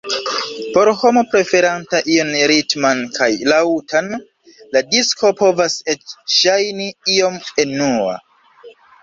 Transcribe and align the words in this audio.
Por 0.75 0.89
homo 1.01 1.21
preferanta 1.33 1.99
ion 2.13 2.31
ritman 2.51 3.03
kaj 3.17 3.27
laŭtan, 3.53 4.09
la 4.77 4.83
disko 4.95 5.33
povas 5.43 5.77
eĉ 5.95 6.17
ŝajni 6.39 6.91
iom 7.19 7.39
enua. 7.67 8.19